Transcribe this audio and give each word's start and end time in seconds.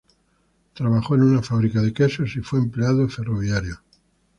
Trabajó 0.73 1.13
en 1.13 1.21
una 1.21 1.43
fábrica 1.43 1.79
de 1.79 1.93
quesos 1.93 2.35
y 2.35 2.39
fue 2.41 2.57
empleado 2.57 3.07
ferroviario. 3.07 3.83